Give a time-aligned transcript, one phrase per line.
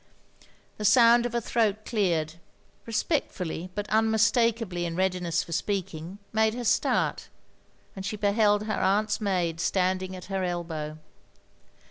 [0.77, 2.33] The sotind of a throat cleared—
[2.87, 7.29] ^respectfully but unmistakably in readiness for speaking, made her start;
[7.95, 10.97] and she beheld her aunt's maid standing at her elbow.